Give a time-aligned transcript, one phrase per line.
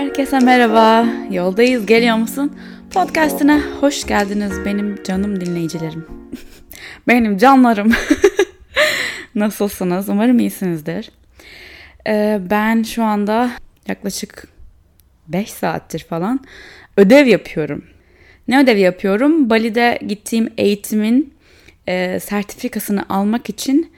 [0.00, 1.06] Herkese merhaba.
[1.30, 2.56] Yoldayız geliyor musun?
[2.90, 6.06] Podcast'ine hoş geldiniz benim canım dinleyicilerim.
[7.08, 7.92] benim canlarım.
[9.34, 10.08] Nasılsınız?
[10.08, 11.10] Umarım iyisinizdir.
[12.06, 13.50] Ee, ben şu anda
[13.88, 14.48] yaklaşık
[15.28, 16.40] 5 saattir falan
[16.96, 17.84] ödev yapıyorum.
[18.48, 19.50] Ne ödevi yapıyorum?
[19.50, 21.34] Bali'de gittiğim eğitimin
[21.88, 23.92] e, sertifikasını almak için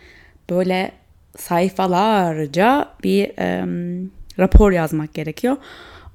[0.51, 0.93] böyle
[1.37, 3.65] sayfalarca bir e,
[4.39, 5.57] rapor yazmak gerekiyor.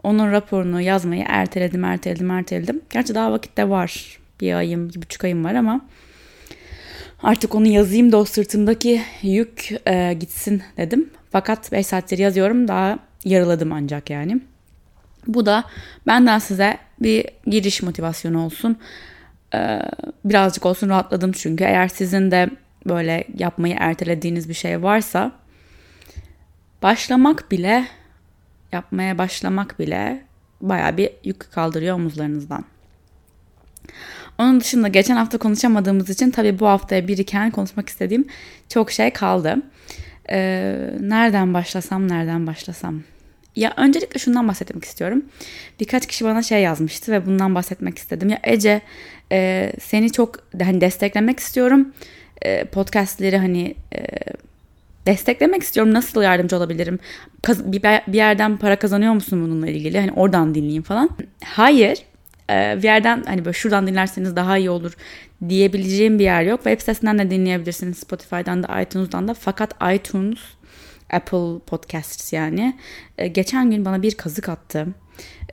[0.04, 2.81] Onun raporunu yazmayı erteledim, erteledim, erteledim.
[2.89, 4.20] Gerçi daha vakitte var.
[4.41, 5.81] Bir ayım, bir buçuk ayım var ama
[7.23, 11.09] artık onu yazayım da o sırtımdaki yük e, gitsin dedim.
[11.31, 14.41] Fakat 5 saattir yazıyorum daha yarıladım ancak yani.
[15.27, 15.63] Bu da
[16.08, 18.77] benden size bir giriş motivasyonu olsun.
[19.53, 19.81] Ee,
[20.25, 22.49] birazcık olsun rahatladım çünkü eğer sizin de
[22.86, 25.31] böyle yapmayı ertelediğiniz bir şey varsa
[26.81, 27.88] başlamak bile
[28.77, 30.23] yapmaya başlamak bile
[30.62, 32.66] baya bir yük kaldırıyor omuzlarınızdan.
[34.38, 38.25] Onun dışında geçen hafta konuşamadığımız için tabii bu haftaya biriken konuşmak istediğim
[38.70, 39.55] çok şey kaldı.
[40.30, 43.02] Ee, nereden başlasam, nereden başlasam?
[43.55, 45.25] Ya öncelikle şundan bahsetmek istiyorum.
[45.80, 48.30] Birkaç kişi bana şey yazmıştı ve bundan bahsetmek istedim.
[48.30, 48.81] Ya Ece
[49.31, 51.94] e, seni çok hani desteklemek istiyorum.
[52.42, 54.00] E, podcastleri hani e,
[55.08, 55.94] desteklemek istiyorum.
[55.94, 57.00] Nasıl yardımcı olabilirim?
[58.08, 59.99] Bir yerden para kazanıyor musun bununla ilgili?
[59.99, 61.09] Hani oradan dinleyeyim falan.
[61.44, 62.03] Hayır.
[62.49, 64.94] E, bir yerden hani böyle şuradan dinlerseniz daha iyi olur
[65.49, 66.64] diyebileceğim bir yer yok.
[66.64, 67.97] Web sitesinden de dinleyebilirsiniz.
[67.97, 69.33] Spotify'dan da iTunes'dan da.
[69.33, 70.39] Fakat iTunes
[71.09, 72.77] Apple Podcasts yani.
[73.17, 74.88] E, geçen gün bana bir kazık attı.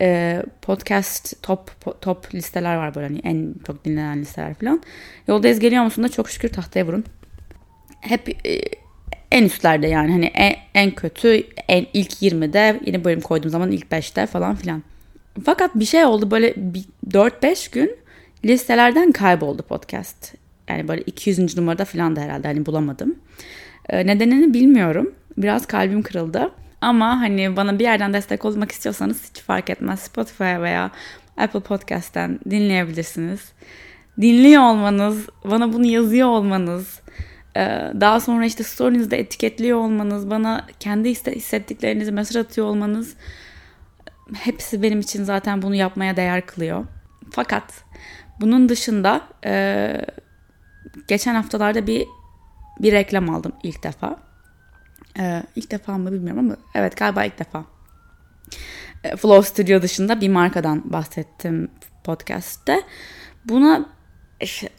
[0.00, 4.82] E, podcast top top listeler var böyle hani en çok dinlenen listeler falan.
[5.28, 7.04] Yoldayız geliyor musun da çok şükür tahtaya vurun.
[8.00, 8.60] Hep e,
[9.30, 13.86] en üstlerde yani hani en, en kötü en ilk 20'de yeni bölüm koyduğum zaman ilk
[13.86, 14.82] 5'te falan filan.
[15.44, 16.54] Fakat bir şey oldu böyle
[17.10, 17.96] 4-5 gün
[18.44, 20.34] listelerden kayboldu podcast.
[20.68, 21.56] Yani böyle 200.
[21.56, 23.14] numarada falan da herhalde hani bulamadım.
[23.88, 25.14] Ee, nedenini bilmiyorum.
[25.36, 26.50] Biraz kalbim kırıldı.
[26.80, 30.00] Ama hani bana bir yerden destek olmak istiyorsanız hiç fark etmez.
[30.00, 30.90] Spotify veya
[31.36, 33.52] Apple Podcast'ten dinleyebilirsiniz.
[34.20, 37.00] Dinliyor olmanız, bana bunu yazıyor olmanız,
[38.00, 43.14] daha sonra işte story'nizde etiketliyor olmanız, bana kendi hissettiklerinizi mesaj atıyor olmanız
[44.34, 46.84] hepsi benim için zaten bunu yapmaya değer kılıyor.
[47.30, 47.84] Fakat
[48.40, 50.06] bunun dışında e,
[51.08, 52.06] geçen haftalarda bir
[52.80, 54.16] bir reklam aldım ilk defa.
[55.18, 57.64] Ee, ilk defa mı bilmiyorum ama evet galiba ilk defa.
[59.04, 61.68] Ee, Flow Studio dışında bir markadan bahsettim
[62.04, 62.82] podcast'te.
[63.44, 63.86] Buna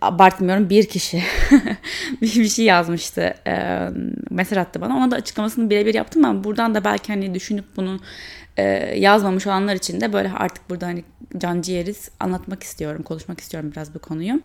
[0.01, 1.23] abartmıyorum bir kişi
[2.21, 3.33] bir, şey yazmıştı.
[3.47, 3.89] Ee,
[4.29, 4.97] mesaj attı bana.
[4.97, 7.99] Ona da açıklamasını birebir yaptım ama buradan da belki hani düşünüp bunu
[8.57, 8.63] e,
[8.99, 11.03] yazmamış olanlar için de böyle artık burada hani
[11.37, 14.41] can ciğeriz anlatmak istiyorum, konuşmak istiyorum biraz bu konuyu.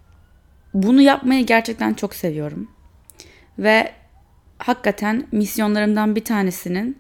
[0.74, 2.70] Bunu yapmayı gerçekten çok seviyorum.
[3.58, 3.92] Ve
[4.58, 6.98] hakikaten misyonlarımdan bir tanesinin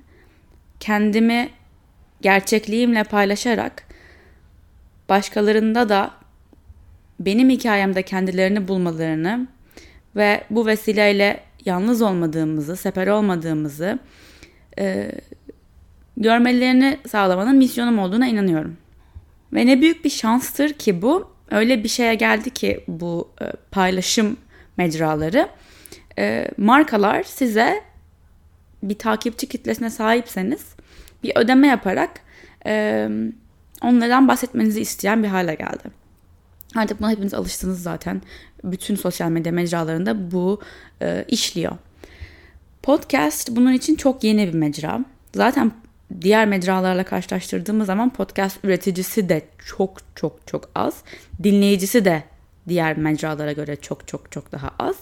[0.80, 1.48] kendimi
[2.20, 3.84] gerçekliğimle paylaşarak
[5.08, 6.19] başkalarında da
[7.20, 9.48] benim hikayemde kendilerini bulmalarını
[10.16, 13.98] ve bu vesileyle yalnız olmadığımızı, sefer olmadığımızı
[14.78, 15.12] e,
[16.16, 18.76] görmelerini sağlamanın misyonum olduğuna inanıyorum.
[19.52, 21.30] Ve ne büyük bir şanstır ki bu.
[21.50, 24.36] Öyle bir şeye geldi ki bu e, paylaşım
[24.76, 25.48] mecraları
[26.18, 27.82] e, markalar size
[28.82, 30.66] bir takipçi kitlesine sahipseniz
[31.22, 32.10] bir ödeme yaparak
[32.66, 33.08] e,
[33.82, 35.99] onlardan bahsetmenizi isteyen bir hale geldi.
[36.76, 38.22] Artık buna hepiniz alıştınız zaten.
[38.64, 40.60] Bütün sosyal medya mecralarında bu
[41.02, 41.72] e, işliyor.
[42.82, 45.04] Podcast bunun için çok yeni bir mecra.
[45.34, 45.72] Zaten
[46.20, 50.94] diğer mecralarla karşılaştırdığımız zaman podcast üreticisi de çok çok çok az.
[51.42, 52.22] Dinleyicisi de
[52.68, 54.96] diğer mecralara göre çok çok çok daha az.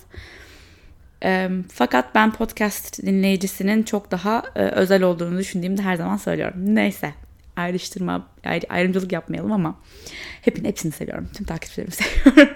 [1.25, 6.75] E, fakat ben podcast dinleyicisinin çok daha e, özel olduğunu düşündüğümde her zaman söylüyorum.
[6.75, 7.15] Neyse
[7.59, 9.79] ayrıştırma, ayrı, ayrımcılık yapmayalım ama
[10.43, 11.29] hepin hepsini seviyorum.
[11.35, 12.55] Tüm takipçilerimi seviyorum.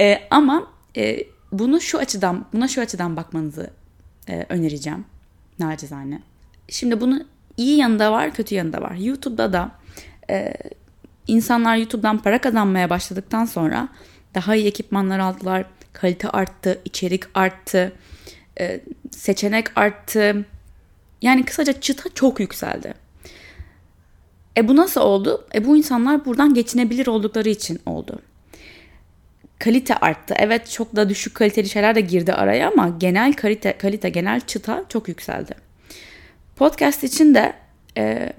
[0.00, 3.70] e, ama e, bunu şu açıdan, buna şu açıdan bakmanızı
[4.28, 5.04] e, önereceğim.
[5.58, 6.22] Nacizane.
[6.68, 8.94] Şimdi bunun iyi yanında var, kötü yanında var.
[8.94, 9.70] YouTube'da da
[10.30, 10.54] e,
[11.26, 13.88] insanlar YouTube'dan para kazanmaya başladıktan sonra
[14.34, 17.92] daha iyi ekipmanlar aldılar kalite arttı, içerik arttı,
[18.60, 18.80] e,
[19.10, 20.44] seçenek arttı.
[21.22, 22.94] Yani kısaca çıta çok yükseldi.
[24.56, 25.46] E bu nasıl oldu?
[25.54, 28.18] E bu insanlar buradan geçinebilir oldukları için oldu.
[29.58, 30.34] Kalite arttı.
[30.38, 34.84] Evet çok da düşük kaliteli şeyler de girdi araya ama genel kalite, kalite genel çıta
[34.88, 35.54] çok yükseldi.
[36.56, 37.52] Podcast için de
[37.96, 38.32] e,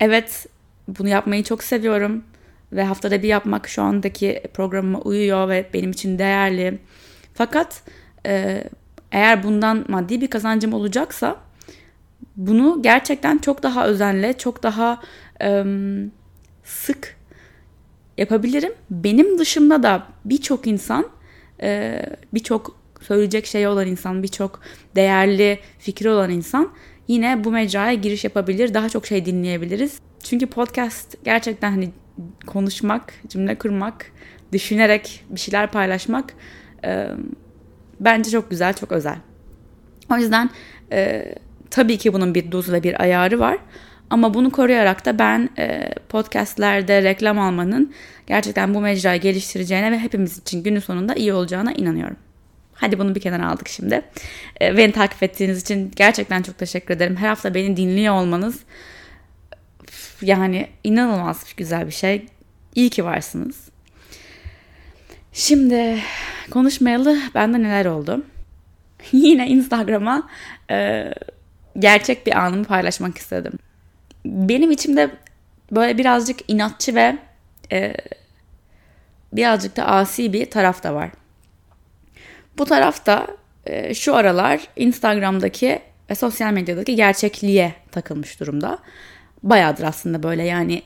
[0.00, 0.46] Evet
[0.88, 2.24] bunu yapmayı çok seviyorum
[2.72, 6.78] ve haftada bir yapmak şu andaki programıma uyuyor ve benim için değerli.
[7.34, 7.82] Fakat
[8.26, 8.64] e,
[9.12, 11.36] eğer bundan maddi bir kazancım olacaksa
[12.36, 15.00] bunu gerçekten çok daha özenle, çok daha
[15.42, 15.64] e,
[16.64, 17.16] sık
[18.18, 18.72] yapabilirim.
[18.90, 21.06] Benim dışımda da birçok insan,
[21.62, 22.02] e,
[22.34, 24.60] birçok söyleyecek şey olan insan, birçok
[24.96, 26.72] değerli fikri olan insan
[27.08, 28.74] yine bu mecraya giriş yapabilir.
[28.74, 29.98] Daha çok şey dinleyebiliriz.
[30.22, 31.90] Çünkü podcast gerçekten hani
[32.46, 34.12] konuşmak, cümle kurmak,
[34.52, 36.34] düşünerek bir şeyler paylaşmak
[36.84, 37.08] e,
[38.00, 39.18] bence çok güzel, çok özel.
[40.12, 40.50] O yüzden
[40.92, 41.34] e,
[41.76, 43.58] tabii ki bunun bir dozu ve bir ayarı var.
[44.10, 47.92] Ama bunu koruyarak da ben e, podcastlerde reklam almanın
[48.26, 52.16] gerçekten bu mecrayı geliştireceğine ve hepimiz için günün sonunda iyi olacağına inanıyorum.
[52.74, 54.02] Hadi bunu bir kenara aldık şimdi.
[54.60, 57.16] E, beni takip ettiğiniz için gerçekten çok teşekkür ederim.
[57.16, 58.58] Her hafta beni dinliyor olmanız
[60.22, 62.26] yani inanılmaz güzel bir şey.
[62.74, 63.68] İyi ki varsınız.
[65.32, 65.98] Şimdi
[66.50, 68.24] konuşmayalı bende neler oldu.
[69.12, 70.28] Yine Instagram'a
[70.70, 71.10] e,
[71.78, 73.52] gerçek bir anımı paylaşmak istedim.
[74.24, 75.10] Benim içimde
[75.70, 77.18] böyle birazcık inatçı ve
[77.72, 77.94] e,
[79.32, 81.10] birazcık da asi bir taraf da var.
[82.58, 83.26] Bu tarafta
[83.66, 85.78] e, şu aralar Instagram'daki
[86.10, 88.78] ve sosyal medyadaki gerçekliğe takılmış durumda.
[89.42, 90.82] Bayağıdır aslında böyle yani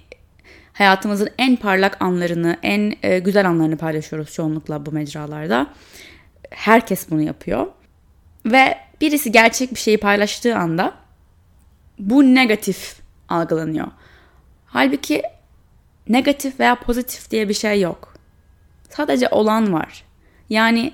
[0.72, 5.66] hayatımızın en parlak anlarını, en e, güzel anlarını paylaşıyoruz çoğunlukla bu mecralarda.
[6.50, 7.66] Herkes bunu yapıyor.
[8.46, 10.94] Ve birisi gerçek bir şeyi paylaştığı anda
[11.98, 13.86] bu negatif algılanıyor.
[14.66, 15.22] Halbuki
[16.08, 18.14] negatif veya pozitif diye bir şey yok.
[18.90, 20.04] Sadece olan var.
[20.50, 20.92] Yani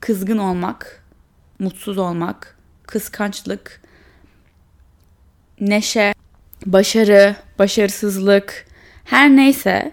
[0.00, 1.04] kızgın olmak,
[1.58, 2.56] mutsuz olmak,
[2.86, 3.82] kıskançlık,
[5.60, 6.14] neşe,
[6.66, 8.66] başarı, başarısızlık,
[9.04, 9.92] her neyse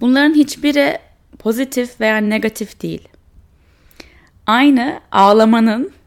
[0.00, 0.98] bunların hiçbiri
[1.38, 3.08] pozitif veya negatif değil.
[4.46, 5.97] Aynı ağlamanın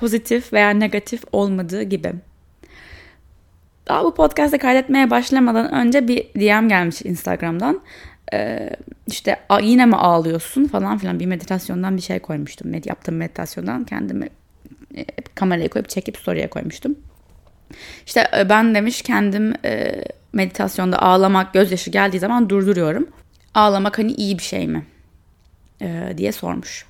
[0.00, 2.12] pozitif veya negatif olmadığı gibi.
[3.88, 7.80] Daha bu podcast'ı kaydetmeye başlamadan önce bir DM gelmiş Instagram'dan.
[8.32, 8.70] Ee,
[9.06, 12.70] işte yine mi ağlıyorsun falan filan bir meditasyondan bir şey koymuştum.
[12.70, 14.28] Med yaptığım meditasyondan kendimi
[14.96, 15.04] e,
[15.34, 16.94] kameraya koyup çekip story'e koymuştum.
[18.06, 23.08] İşte e, ben demiş kendim e, meditasyonda ağlamak, gözyaşı geldiği zaman durduruyorum.
[23.54, 24.86] Ağlamak hani iyi bir şey mi?
[25.82, 26.89] E, diye sormuş.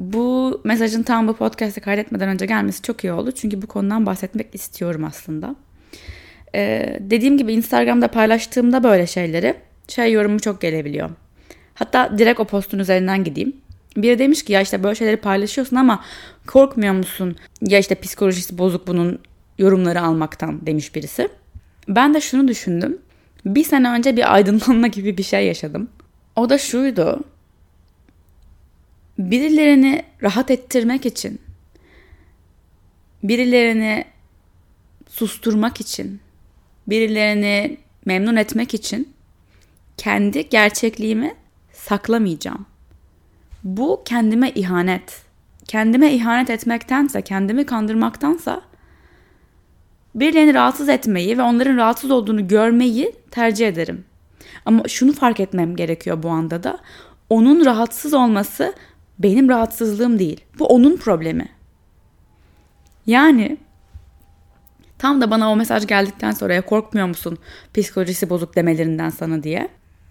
[0.00, 3.32] Bu mesajın tam bu podcast'ı kaydetmeden önce gelmesi çok iyi oldu.
[3.32, 5.56] Çünkü bu konudan bahsetmek istiyorum aslında.
[6.54, 9.54] Ee, dediğim gibi Instagram'da paylaştığımda böyle şeyleri
[9.88, 11.10] şey yorumu çok gelebiliyor.
[11.74, 13.56] Hatta direkt o postun üzerinden gideyim.
[13.96, 16.04] Biri demiş ki ya işte böyle şeyleri paylaşıyorsun ama
[16.46, 17.36] korkmuyor musun?
[17.62, 19.18] Ya işte psikolojisi bozuk bunun
[19.58, 21.28] yorumları almaktan demiş birisi.
[21.88, 22.98] Ben de şunu düşündüm.
[23.44, 25.88] Bir sene önce bir aydınlanma gibi bir şey yaşadım.
[26.36, 27.20] O da şuydu.
[29.20, 31.40] Birilerini rahat ettirmek için,
[33.22, 34.04] birilerini
[35.08, 36.20] susturmak için,
[36.86, 39.12] birilerini memnun etmek için
[39.96, 41.34] kendi gerçekliğimi
[41.72, 42.66] saklamayacağım.
[43.64, 45.22] Bu kendime ihanet.
[45.68, 48.62] Kendime ihanet etmektense, kendimi kandırmaktansa
[50.14, 54.04] birilerini rahatsız etmeyi ve onların rahatsız olduğunu görmeyi tercih ederim.
[54.64, 56.78] Ama şunu fark etmem gerekiyor bu anda da.
[57.30, 58.74] Onun rahatsız olması
[59.22, 60.40] benim rahatsızlığım değil.
[60.58, 61.48] Bu onun problemi.
[63.06, 63.56] Yani
[64.98, 67.38] tam da bana o mesaj geldikten sonra ya korkmuyor musun
[67.74, 69.68] psikolojisi bozuk demelerinden sana diye.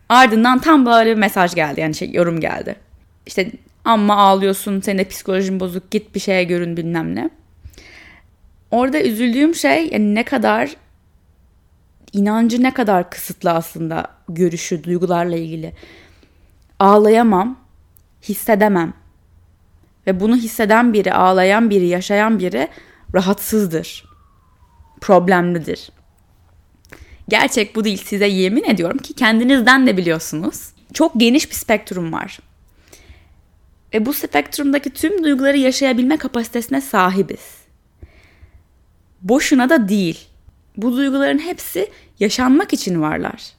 [0.10, 2.75] Ardından tam böyle bir mesaj geldi yani şey yorum geldi.
[3.25, 3.51] İşte
[3.86, 7.30] amma ağlıyorsun senin de psikolojin bozuk git bir şeye görün bilmem ne.
[8.72, 10.75] Orada üzüldüğüm şey yani ne kadar
[12.13, 15.74] inancı ne kadar kısıtlı aslında görüşü duygularla ilgili.
[16.80, 17.60] Ağlayamam,
[18.24, 18.94] hissedemem.
[20.08, 22.68] Ve bunu hisseden biri, ağlayan biri, yaşayan biri
[23.15, 24.06] rahatsızdır.
[25.01, 25.89] Problemlidir.
[27.29, 30.70] Gerçek bu değil size yemin ediyorum ki kendinizden de biliyorsunuz.
[30.94, 32.39] Çok geniş bir spektrum var.
[33.94, 37.60] Ve bu spektrumdaki tüm duyguları yaşayabilme kapasitesine sahibiz.
[39.22, 40.27] Boşuna da değil.
[40.77, 43.53] Bu duyguların hepsi yaşanmak için varlar.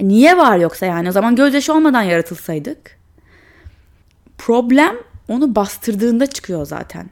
[0.00, 2.98] Niye var yoksa yani o zaman gözyaşı olmadan yaratılsaydık?
[4.38, 4.96] Problem
[5.32, 7.10] onu bastırdığında çıkıyor zaten.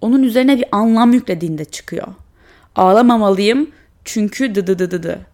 [0.00, 2.06] Onun üzerine bir anlam yüklediğinde çıkıyor.
[2.76, 3.70] Ağlamamalıyım
[4.04, 5.26] çünkü dı dı dı dı dı.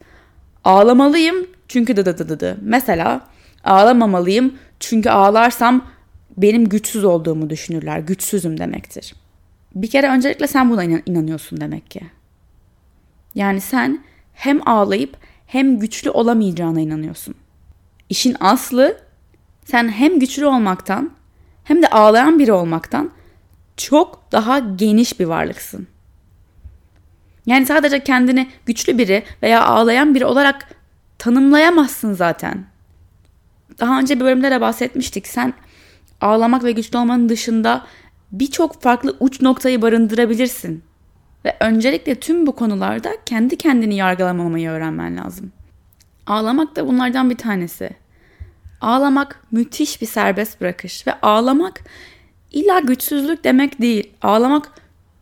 [0.64, 2.59] Ağlamalıyım çünkü dı dı dı dı dı.
[2.62, 3.21] Mesela
[3.64, 5.87] ağlamamalıyım çünkü ağlarsam
[6.37, 7.99] benim güçsüz olduğumu düşünürler.
[7.99, 9.14] Güçsüzüm demektir.
[9.75, 12.00] Bir kere öncelikle sen buna inanıyorsun demek ki.
[13.35, 15.16] Yani sen hem ağlayıp
[15.47, 17.35] hem güçlü olamayacağına inanıyorsun.
[18.09, 18.97] İşin aslı
[19.64, 21.11] sen hem güçlü olmaktan
[21.64, 23.11] hem de ağlayan biri olmaktan
[23.76, 25.87] çok daha geniş bir varlıksın.
[27.47, 30.68] Yani sadece kendini güçlü biri veya ağlayan biri olarak
[31.18, 32.64] tanımlayamazsın zaten.
[33.80, 35.26] Daha önce bir bölümde de bahsetmiştik.
[35.26, 35.54] Sen
[36.21, 37.87] ağlamak ve güçlü olmanın dışında
[38.33, 40.85] birçok farklı uç noktayı barındırabilirsin.
[41.44, 45.52] Ve öncelikle tüm bu konularda kendi kendini yargılamamayı öğrenmen lazım.
[46.26, 47.90] Ağlamak da bunlardan bir tanesi.
[48.85, 51.81] Ağlamak müthiş bir serbest bırakış ve ağlamak
[52.53, 54.12] illa güçsüzlük demek değil.
[54.23, 54.73] Ağlamak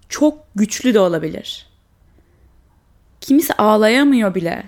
[0.09, 1.66] çok güçlü de olabilir.
[3.21, 4.64] Kimisi ağlayamıyor bile.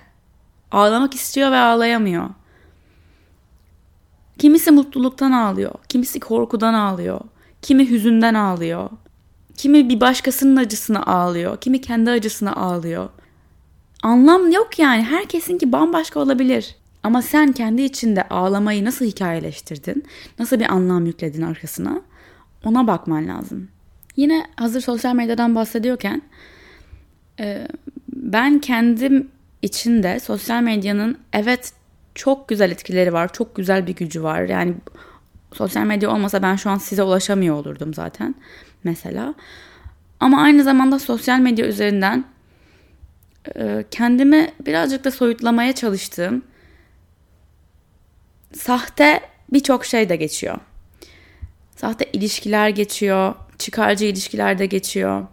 [0.72, 2.30] Ağlamak istiyor ve ağlayamıyor.
[4.38, 7.20] Kimisi mutluluktan ağlıyor, kimisi korkudan ağlıyor,
[7.62, 8.90] kimi hüzünden ağlıyor.
[9.56, 13.08] Kimi bir başkasının acısına ağlıyor, kimi kendi acısına ağlıyor.
[14.02, 15.02] Anlam yok yani.
[15.02, 16.76] Herkesinki bambaşka olabilir.
[17.04, 20.04] Ama sen kendi içinde ağlamayı nasıl hikayeleştirdin?
[20.38, 22.00] Nasıl bir anlam yükledin arkasına?
[22.64, 23.68] Ona bakman lazım.
[24.16, 26.22] Yine hazır sosyal medyadan bahsediyorken
[27.40, 27.68] e,
[28.08, 29.28] ben kendim
[29.62, 31.72] içinde sosyal medyanın evet
[32.14, 33.32] çok güzel etkileri var.
[33.32, 34.42] Çok güzel bir gücü var.
[34.42, 34.74] Yani
[35.52, 38.34] sosyal medya olmasa ben şu an size ulaşamıyor olurdum zaten
[38.84, 39.34] mesela.
[40.20, 42.24] Ama aynı zamanda sosyal medya üzerinden
[43.56, 46.42] e, kendimi birazcık da soyutlamaya çalıştığım
[48.56, 49.20] sahte
[49.52, 50.56] birçok şey de geçiyor.
[51.76, 55.26] Sahte ilişkiler geçiyor, çıkarcı ilişkiler de geçiyor.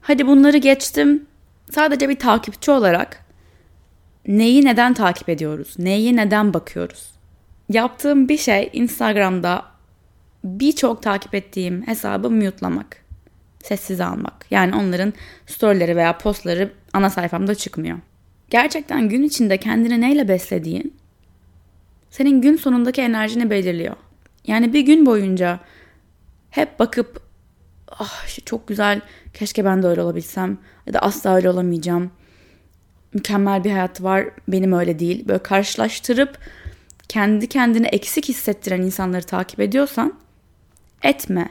[0.00, 1.26] Hadi bunları geçtim.
[1.70, 3.24] Sadece bir takipçi olarak
[4.26, 5.74] neyi neden takip ediyoruz?
[5.78, 7.10] Neyi neden bakıyoruz?
[7.68, 9.64] Yaptığım bir şey Instagram'da
[10.44, 13.04] birçok takip ettiğim hesabı mute'lamak.
[13.62, 14.46] Sessize almak.
[14.50, 15.12] Yani onların
[15.46, 17.98] storyleri veya postları ana sayfamda çıkmıyor.
[18.50, 20.97] Gerçekten gün içinde kendini neyle beslediğin
[22.10, 23.96] senin gün sonundaki enerjini belirliyor.
[24.46, 25.60] Yani bir gün boyunca
[26.50, 27.22] hep bakıp
[27.88, 29.00] ah çok güzel
[29.34, 32.10] keşke ben de öyle olabilsem ya da asla öyle olamayacağım.
[33.14, 35.28] Mükemmel bir hayat var benim öyle değil.
[35.28, 36.38] Böyle karşılaştırıp
[37.08, 40.14] kendi kendini eksik hissettiren insanları takip ediyorsan
[41.02, 41.48] etme.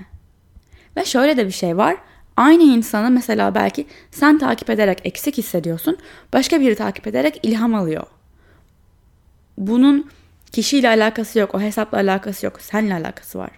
[0.97, 1.97] Ve şöyle de bir şey var.
[2.37, 5.97] Aynı insanı mesela belki sen takip ederek eksik hissediyorsun.
[6.33, 8.03] Başka biri takip ederek ilham alıyor.
[9.57, 10.09] Bunun
[10.51, 11.55] kişiyle alakası yok.
[11.55, 12.61] O hesapla alakası yok.
[12.61, 13.49] Seninle alakası var.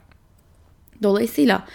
[1.04, 1.66] Dolayısıyla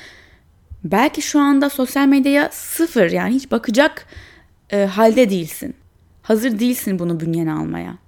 [0.84, 4.06] belki şu anda sosyal medyaya sıfır yani hiç bakacak
[4.70, 5.74] e, halde değilsin.
[6.22, 7.98] Hazır değilsin bunu bünyene almaya.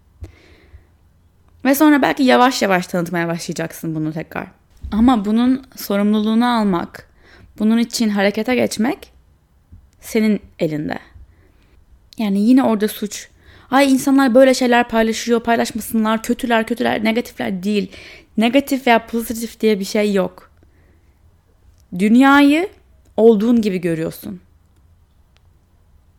[1.64, 4.46] Ve sonra belki yavaş yavaş tanıtmaya başlayacaksın bunu tekrar.
[4.92, 7.08] Ama bunun sorumluluğunu almak,
[7.58, 9.12] bunun için harekete geçmek
[10.00, 10.98] senin elinde.
[12.18, 13.28] Yani yine orada suç.
[13.70, 17.90] Ay insanlar böyle şeyler paylaşıyor, paylaşmasınlar, kötüler, kötüler, negatifler değil.
[18.36, 20.50] Negatif veya pozitif diye bir şey yok.
[21.98, 22.68] Dünyayı
[23.16, 24.40] olduğun gibi görüyorsun.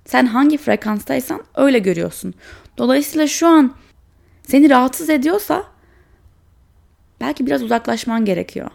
[0.05, 2.33] Sen hangi frekanstaysan öyle görüyorsun.
[2.77, 3.75] Dolayısıyla şu an
[4.43, 5.63] seni rahatsız ediyorsa
[7.21, 8.69] belki biraz uzaklaşman gerekiyor.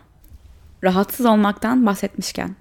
[0.85, 2.57] Rahatsız olmaktan bahsetmişken.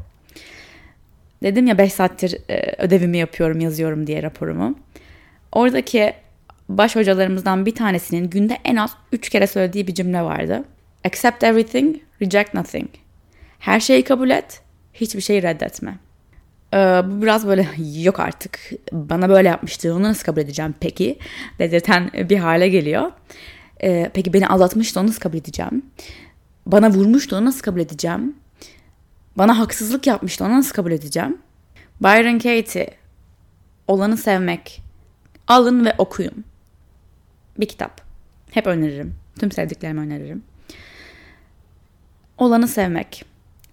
[1.43, 4.75] Dedim ya 5 saattir e, ödevimi yapıyorum, yazıyorum diye raporumu.
[5.51, 6.13] Oradaki
[6.69, 10.63] baş hocalarımızdan bir tanesinin günde en az 3 kere söylediği bir cümle vardı.
[11.05, 12.89] Accept everything, reject nothing.
[13.59, 14.61] Her şeyi kabul et,
[14.93, 15.97] hiçbir şeyi reddetme.
[16.73, 17.67] Ee, bu biraz böyle
[18.01, 18.59] yok artık
[18.91, 21.19] bana böyle yapmıştı onu nasıl kabul edeceğim peki
[21.59, 23.11] dedirten bir hale geliyor.
[23.83, 25.85] Ee, peki beni aldatmıştı onu nasıl kabul edeceğim?
[26.65, 28.35] Bana vurmuştu onu nasıl kabul edeceğim?
[29.37, 31.37] Bana haksızlık yapmıştı onu nasıl kabul edeceğim?
[32.01, 32.87] Byron Katie
[33.87, 34.81] Olanı Sevmek
[35.51, 36.45] alın ve okuyun.
[37.59, 38.01] Bir kitap.
[38.51, 39.15] Hep öneririm.
[39.39, 40.43] Tüm sevdiklerimi öneririm.
[42.37, 43.25] Olanı sevmek.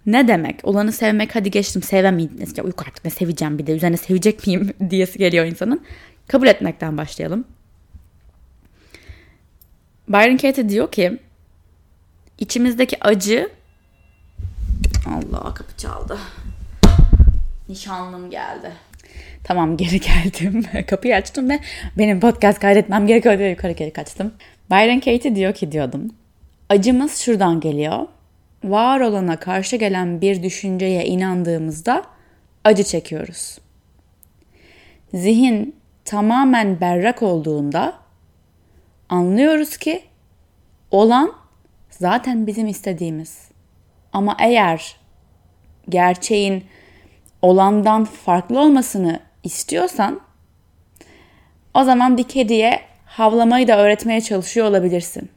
[0.06, 0.60] Ne demek?
[0.62, 2.38] Olanı sevmek hadi geçtim sevemeyim.
[2.56, 5.82] Ya uyku artık ne seveceğim bir de üzerine sevecek miyim diyesi geliyor insanın.
[6.28, 7.44] Kabul etmekten başlayalım.
[10.08, 11.18] Byron Katie diyor ki
[12.38, 13.50] içimizdeki acı
[15.06, 16.18] Allah kapı çaldı.
[17.68, 18.72] Nişanlım geldi.
[19.48, 20.00] Tamam geri
[20.40, 20.64] geldim.
[20.86, 21.58] Kapıyı açtım ve
[21.98, 24.34] benim podcast kaydetmem gerekiyor diye yukarı geri kaçtım.
[24.70, 26.10] Byron Katie diyor ki diyordum.
[26.68, 28.06] Acımız şuradan geliyor
[28.64, 32.04] var olana karşı gelen bir düşünceye inandığımızda
[32.64, 33.58] acı çekiyoruz.
[35.14, 37.94] Zihin tamamen berrak olduğunda
[39.08, 40.02] anlıyoruz ki
[40.90, 41.32] olan
[41.90, 43.48] zaten bizim istediğimiz.
[44.12, 44.96] Ama eğer
[45.88, 46.64] gerçeğin
[47.42, 50.20] olandan farklı olmasını istiyorsan
[51.74, 55.30] O zaman bir kediye havlamayı da öğretmeye çalışıyor olabilirsin.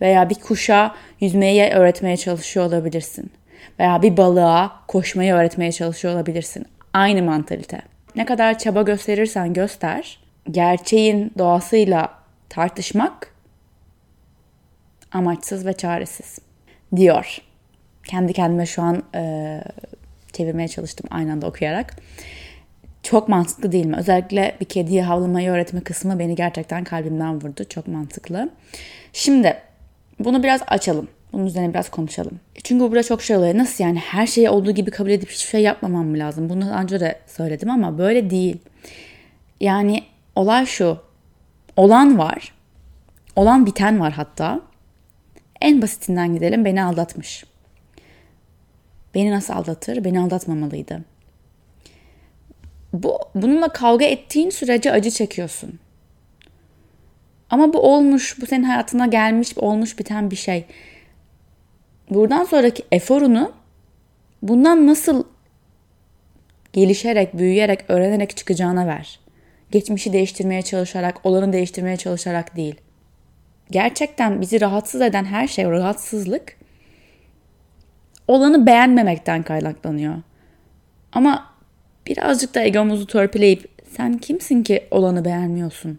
[0.00, 3.30] Veya bir kuşa yüzmeyi öğretmeye çalışıyor olabilirsin.
[3.78, 6.66] Veya bir balığa koşmayı öğretmeye çalışıyor olabilirsin.
[6.92, 7.82] Aynı mantalite.
[8.16, 12.14] Ne kadar çaba gösterirsen göster, gerçeğin doğasıyla
[12.48, 13.34] tartışmak
[15.12, 16.38] amaçsız ve çaresiz
[16.96, 17.38] diyor.
[18.04, 19.62] Kendi kendime şu an e,
[20.32, 21.96] çevirmeye çalıştım aynı anda okuyarak.
[23.02, 23.96] Çok mantıklı değil mi?
[23.96, 27.64] Özellikle bir kediye havlamayı öğretme kısmı beni gerçekten kalbimden vurdu.
[27.68, 28.50] Çok mantıklı.
[29.12, 29.56] Şimdi
[30.18, 31.08] bunu biraz açalım.
[31.32, 32.40] Bunun üzerine biraz konuşalım.
[32.64, 33.58] Çünkü burada çok şey oluyor.
[33.58, 36.48] Nasıl yani her şeyi olduğu gibi kabul edip hiçbir şey yapmamam mı lazım?
[36.48, 38.56] Bunu önce de söyledim ama böyle değil.
[39.60, 40.02] Yani
[40.36, 40.98] olay şu.
[41.76, 42.54] Olan var.
[43.36, 44.60] Olan biten var hatta.
[45.60, 47.44] En basitinden gidelim beni aldatmış.
[49.14, 50.04] Beni nasıl aldatır?
[50.04, 51.04] Beni aldatmamalıydı.
[52.92, 55.78] Bu, bununla kavga ettiğin sürece acı çekiyorsun.
[57.50, 60.64] Ama bu olmuş, bu senin hayatına gelmiş, olmuş biten bir şey.
[62.10, 63.52] Buradan sonraki eforunu
[64.42, 65.24] bundan nasıl
[66.72, 69.20] gelişerek, büyüyerek, öğrenerek çıkacağına ver.
[69.70, 72.74] Geçmişi değiştirmeye çalışarak, olanı değiştirmeye çalışarak değil.
[73.70, 76.56] Gerçekten bizi rahatsız eden her şey, rahatsızlık
[78.28, 80.14] olanı beğenmemekten kaynaklanıyor.
[81.12, 81.57] Ama
[82.06, 85.98] birazcık da egomuzu törpüleyip sen kimsin ki olanı beğenmiyorsun?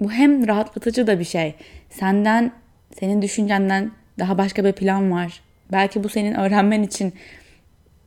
[0.00, 1.54] Bu hem rahatlatıcı da bir şey.
[1.90, 2.52] Senden,
[2.98, 5.40] senin düşüncenden daha başka bir plan var.
[5.72, 7.12] Belki bu senin öğrenmen için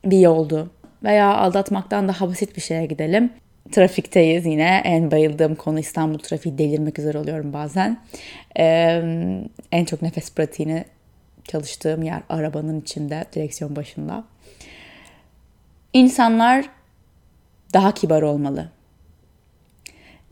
[0.04, 0.70] bir yoldu.
[1.02, 3.30] Veya aldatmaktan daha basit bir şeye gidelim.
[3.72, 4.82] Trafikteyiz yine.
[4.84, 6.58] En bayıldığım konu İstanbul trafiği.
[6.58, 7.98] Delirmek üzere oluyorum bazen.
[8.58, 9.02] Ee,
[9.72, 10.84] en çok nefes pratiğini
[11.44, 14.24] çalıştığım yer arabanın içinde, direksiyon başında.
[15.92, 16.70] İnsanlar
[17.74, 18.68] daha kibar olmalı.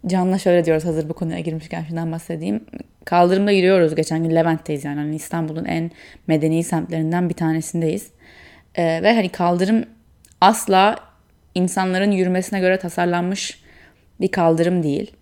[0.07, 2.65] Can'la şöyle diyoruz hazır bu konuya girmişken şundan bahsedeyim.
[3.05, 3.95] Kaldırımda yürüyoruz.
[3.95, 5.01] Geçen gün Levent'teyiz yani.
[5.01, 5.91] Hani İstanbul'un en
[6.27, 8.11] medeni semtlerinden bir tanesindeyiz.
[8.75, 9.85] Ee, ve hani kaldırım
[10.41, 10.97] asla
[11.55, 13.63] insanların yürümesine göre tasarlanmış
[14.21, 15.13] bir kaldırım değil.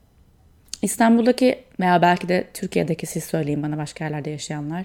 [0.83, 4.85] İstanbul'daki veya belki de Türkiye'deki siz söyleyin bana başka yerlerde yaşayanlar.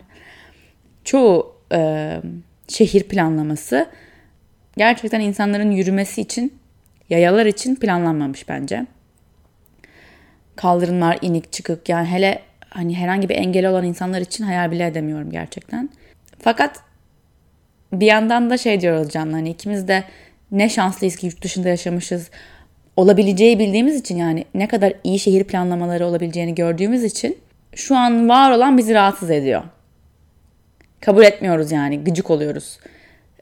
[1.04, 2.22] Çoğu e,
[2.68, 3.90] şehir planlaması
[4.78, 6.54] gerçekten insanların yürümesi için,
[7.10, 8.86] yayalar için planlanmamış bence.
[10.56, 15.32] Kaldırımlar inik çıkık yani hele hani herhangi bir engeli olan insanlar için hayal bile edemiyorum
[15.32, 15.90] gerçekten.
[16.40, 16.80] Fakat
[17.94, 20.04] bir yandan da şey diyoruz Can'la hani ikimiz de
[20.52, 22.30] ne şanslıyız ki yurt dışında yaşamışız.
[22.96, 27.38] Olabileceği bildiğimiz için yani ne kadar iyi şehir planlamaları olabileceğini gördüğümüz için
[27.76, 29.64] şu an var olan bizi rahatsız ediyor.
[31.02, 32.80] Kabul etmiyoruz yani gıcık oluyoruz.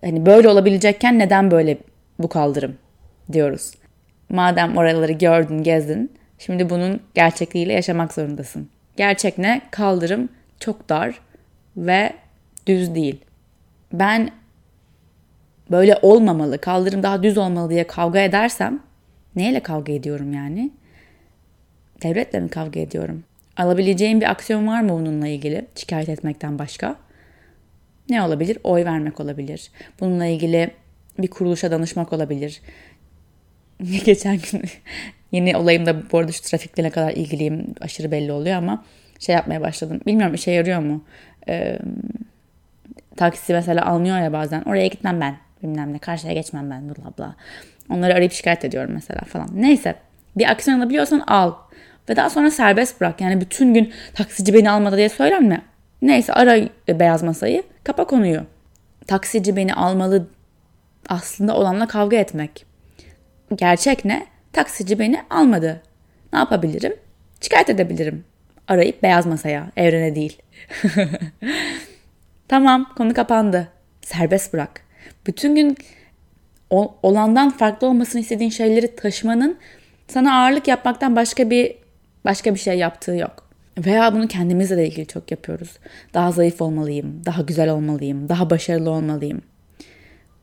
[0.02, 1.78] Hani böyle olabilecekken neden böyle
[2.20, 2.78] bu kaldırım
[3.32, 3.72] diyoruz.
[4.30, 8.70] Madem oraları gördün, gezdin, şimdi bunun gerçekliğiyle yaşamak zorundasın.
[8.98, 9.62] Gerçek ne?
[9.72, 11.20] Kaldırım çok dar
[11.78, 12.14] ve
[12.68, 13.22] düz değil.
[13.94, 14.32] Ben
[15.72, 18.80] böyle olmamalı, kaldırım daha düz olmalı diye kavga edersem
[19.36, 20.72] neyle kavga ediyorum yani?
[22.04, 23.24] Devletle mi kavga ediyorum?
[23.58, 26.96] Alabileceğim bir aksiyon var mı bununla ilgili şikayet etmekten başka?
[28.10, 28.58] Ne olabilir?
[28.64, 29.72] Oy vermek olabilir.
[30.00, 30.72] Bununla ilgili
[31.20, 32.62] bir kuruluşa danışmak olabilir.
[34.06, 34.64] Geçen gün
[35.32, 38.86] yeni olayımda bu arada şu trafikle ne kadar ilgiliyim aşırı belli oluyor ama
[39.20, 40.02] şey yapmaya başladım.
[40.06, 41.04] Bilmiyorum işe yarıyor mu?
[41.50, 41.80] Ee,
[43.18, 44.62] taksi mesela almıyor ya bazen.
[44.62, 45.38] Oraya gitmem ben.
[45.64, 46.00] Bilmem ne.
[46.00, 46.90] Karşıya geçmem ben.
[46.90, 47.36] Bla bla.
[47.90, 49.50] Onları arayıp şikayet ediyorum mesela falan.
[49.54, 49.96] Neyse.
[50.38, 51.54] Bir aksiyon alabiliyorsan al.
[52.10, 53.22] Ve daha sonra serbest bırak.
[53.22, 55.62] Yani bütün gün taksici beni almadı diye söylenme.
[56.02, 57.64] Neyse ara beyaz masayı.
[57.84, 58.42] Kapa konuyu.
[59.08, 60.28] Taksici beni almalı
[61.10, 62.66] aslında olanla kavga etmek.
[63.56, 64.28] Gerçek ne?
[64.54, 65.82] Taksici beni almadı.
[66.34, 66.96] Ne yapabilirim?
[67.42, 68.26] Şikayet edebilirim.
[68.68, 70.42] Arayıp beyaz masaya, evrene değil.
[72.48, 73.68] tamam, konu kapandı.
[74.02, 74.82] Serbest bırak.
[75.28, 75.78] Bütün gün
[77.04, 79.58] olandan farklı olmasını istediğin şeyleri taşımanın
[80.08, 81.76] sana ağırlık yapmaktan başka bir
[82.26, 83.49] başka bir şey yaptığı yok.
[83.86, 85.78] Veya bunu kendimizle de ilgili çok yapıyoruz.
[86.14, 89.42] Daha zayıf olmalıyım, daha güzel olmalıyım, daha başarılı olmalıyım.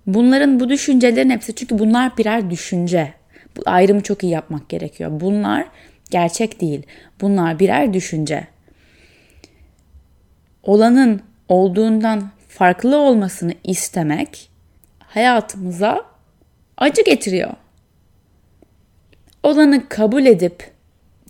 [0.07, 3.15] Bunların, bu düşüncelerin hepsi çünkü bunlar birer düşünce.
[3.57, 5.21] Bu ayrımı çok iyi yapmak gerekiyor.
[5.21, 5.67] Bunlar
[6.11, 6.83] gerçek değil.
[7.21, 8.47] Bunlar birer düşünce.
[10.63, 14.51] Olanın olduğundan farklı olmasını istemek
[14.99, 16.05] hayatımıza
[16.77, 17.53] acı getiriyor.
[19.43, 20.71] Olanı kabul edip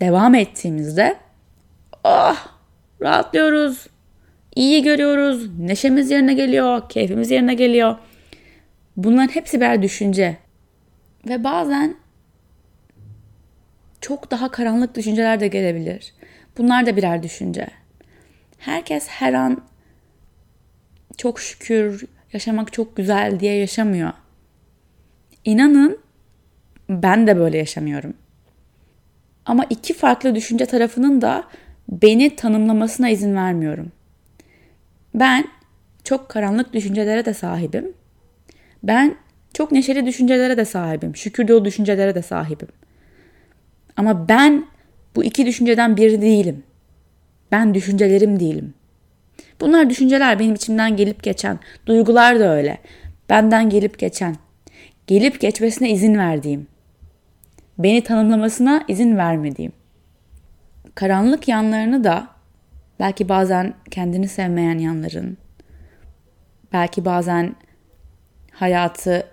[0.01, 1.16] devam ettiğimizde
[2.07, 2.37] oh
[3.03, 3.87] rahatlıyoruz.
[4.57, 5.59] İyi görüyoruz.
[5.59, 6.88] Neşemiz yerine geliyor.
[6.88, 7.97] Keyfimiz yerine geliyor.
[8.97, 10.37] Bunların hepsi birer düşünce.
[11.29, 11.97] Ve bazen
[14.01, 16.14] çok daha karanlık düşünceler de gelebilir.
[16.59, 17.66] Bunlar da birer düşünce.
[18.59, 19.62] Herkes her an
[21.16, 24.12] çok şükür yaşamak çok güzel diye yaşamıyor.
[25.45, 25.99] İnanın
[26.88, 28.14] ben de böyle yaşamıyorum.
[29.47, 31.45] Ama iki farklı düşünce tarafının da
[31.88, 33.92] beni tanımlamasına izin vermiyorum.
[35.14, 35.49] Ben
[36.05, 37.92] çok karanlık düşüncelere de sahibim.
[38.83, 39.16] Ben
[39.55, 41.16] çok neşeli düşüncelere de sahibim.
[41.16, 42.68] Şükür dolu düşüncelere de sahibim.
[43.96, 44.66] Ama ben
[45.16, 46.62] bu iki düşünceden biri değilim.
[47.53, 48.75] Ben düşüncelerim değilim.
[49.61, 51.59] Bunlar düşünceler benim içimden gelip geçen.
[51.87, 52.79] Duygular da öyle.
[53.29, 54.37] Benden gelip geçen.
[55.07, 56.66] Gelip geçmesine izin verdiğim.
[57.79, 59.72] Beni tanımlamasına izin vermediğim.
[60.94, 62.29] Karanlık yanlarını da
[63.01, 65.38] belki bazen kendini sevmeyen yanların,
[66.72, 67.57] belki bazen
[68.53, 69.27] hayatı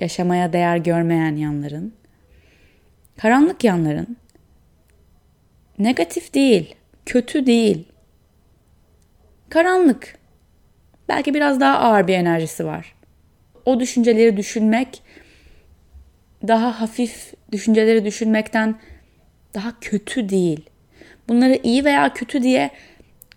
[0.00, 1.94] yaşamaya değer görmeyen yanların,
[3.18, 4.16] karanlık yanların
[5.78, 6.74] negatif değil,
[7.06, 7.88] kötü değil.
[9.48, 10.18] Karanlık.
[11.08, 12.94] Belki biraz daha ağır bir enerjisi var.
[13.64, 15.02] O düşünceleri düşünmek
[16.48, 18.78] daha hafif düşünceleri düşünmekten
[19.56, 20.70] daha kötü değil.
[21.28, 22.70] Bunları iyi veya kötü diye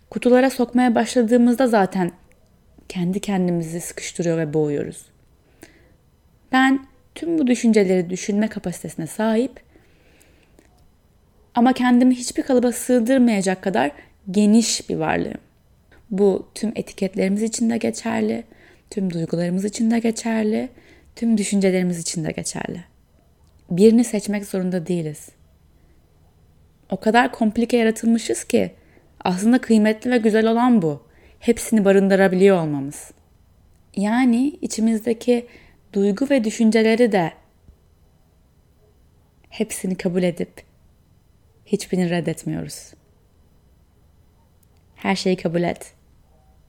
[0.10, 2.12] kutulara sokmaya başladığımızda zaten
[2.90, 5.06] kendi kendimizi sıkıştırıyor ve boğuyoruz.
[6.52, 9.62] Ben tüm bu düşünceleri düşünme kapasitesine sahip
[11.56, 13.92] ama kendimi hiçbir kalıba sığdırmayacak kadar
[14.32, 15.42] geniş bir varlığım.
[16.12, 18.44] Bu tüm etiketlerimiz için de geçerli,
[18.90, 20.70] tüm duygularımız için de geçerli,
[21.16, 22.84] tüm düşüncelerimiz için de geçerli.
[23.72, 25.30] Birini seçmek zorunda değiliz.
[26.90, 28.72] O kadar komplike yaratılmışız ki
[29.24, 31.04] aslında kıymetli ve güzel olan bu.
[31.40, 33.12] Hepsini barındırabiliyor olmamız.
[33.96, 35.48] Yani içimizdeki
[35.94, 37.34] duygu ve düşünceleri de
[39.50, 40.64] hepsini kabul edip
[41.66, 42.94] hiçbirini reddetmiyoruz.
[44.96, 45.94] Her şeyi kabul et.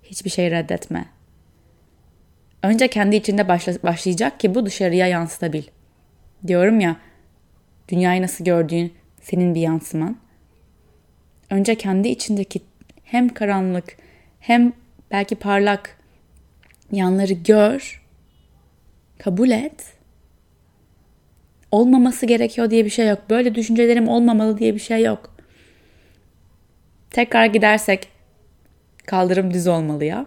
[0.03, 1.07] Hiçbir şey reddetme.
[2.63, 5.63] Önce kendi içinde başla, başlayacak ki bu dışarıya yansıtabil.
[6.47, 6.97] Diyorum ya,
[7.89, 10.17] dünyayı nasıl gördüğün senin bir yansıman.
[11.51, 12.61] Önce kendi içindeki
[13.05, 13.97] hem karanlık
[14.41, 14.73] hem
[15.11, 15.99] belki parlak
[16.93, 18.03] yanları gör,
[19.19, 19.93] kabul et.
[21.71, 23.19] Olmaması gerekiyor diye bir şey yok.
[23.31, 25.35] Böyle düşüncelerim olmamalı diye bir şey yok.
[27.11, 28.09] Tekrar gidersek
[29.07, 30.27] kaldırım düz olmalı ya.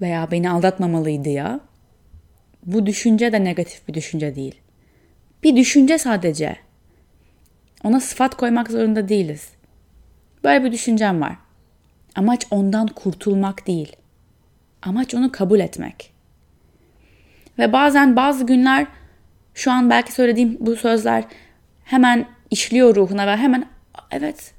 [0.00, 1.60] Veya beni aldatmamalıydı ya.
[2.66, 4.54] Bu düşünce de negatif bir düşünce değil.
[5.42, 6.56] Bir düşünce sadece.
[7.84, 9.48] Ona sıfat koymak zorunda değiliz.
[10.44, 11.36] Böyle bir düşüncem var.
[12.14, 13.96] Amaç ondan kurtulmak değil.
[14.82, 16.12] Amaç onu kabul etmek.
[17.58, 18.86] Ve bazen bazı günler
[19.54, 21.24] şu an belki söylediğim bu sözler
[21.84, 23.66] hemen işliyor ruhuna ve hemen
[24.10, 24.54] evet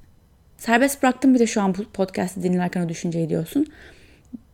[0.58, 3.68] serbest bıraktım bir de şu an bu podcast'i dinlerken o düşünceyi diyorsun.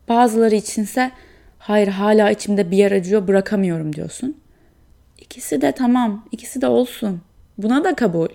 [0.09, 1.11] Bazıları içinse
[1.59, 4.37] hayır hala içimde bir yer acıyor bırakamıyorum diyorsun.
[5.17, 7.21] İkisi de tamam, ikisi de olsun.
[7.57, 8.27] Buna da kabul.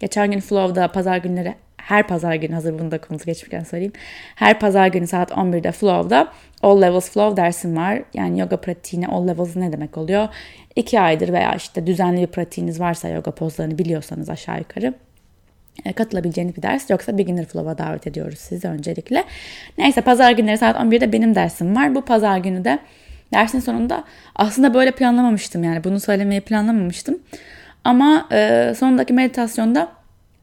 [0.00, 3.92] Geçen gün Flow'da pazar günleri her pazar günü hazır bunu da konusu geçmişken söyleyeyim.
[4.34, 6.32] Her pazar günü saat 11'de Flow'da
[6.62, 8.02] All Levels Flow dersim var.
[8.14, 10.28] Yani yoga pratiğine All Levels ne demek oluyor?
[10.76, 14.94] İki aydır veya işte düzenli bir pratiğiniz varsa yoga pozlarını biliyorsanız aşağı yukarı
[15.84, 16.90] e, katılabileceğiniz bir ders.
[16.90, 19.24] Yoksa Beginner Flow'a davet ediyoruz sizi öncelikle.
[19.78, 21.94] Neyse pazar günleri saat 11'de benim dersim var.
[21.94, 22.78] Bu pazar günü de
[23.34, 27.18] dersin sonunda aslında böyle planlamamıştım yani bunu söylemeyi planlamamıştım.
[27.88, 29.92] Ama e, sonundaki meditasyonda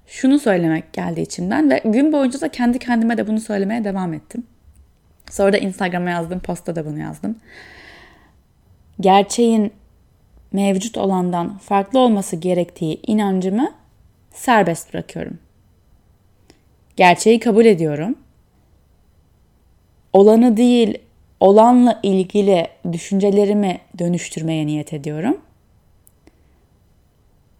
[0.08, 4.44] şunu söylemek geldi içimden ve gün boyunca da kendi kendime de bunu söylemeye devam ettim.
[5.32, 7.36] Sonra da Instagram'a yazdım, posta da bunu yazdım.
[9.00, 9.74] Gerçeğin
[10.52, 13.72] mevcut olandan farklı olması gerektiği inancımı
[14.34, 15.40] serbest bırakıyorum.
[16.96, 18.16] Gerçeği kabul ediyorum.
[20.14, 20.98] Olanı değil,
[21.40, 25.45] olanla ilgili düşüncelerimi dönüştürmeye niyet ediyorum.